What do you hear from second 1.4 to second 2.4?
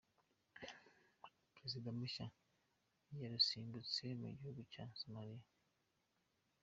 Perezida mushya